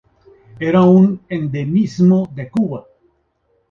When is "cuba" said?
2.49-2.85